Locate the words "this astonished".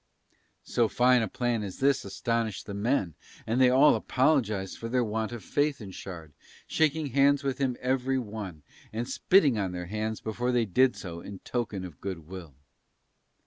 1.77-2.65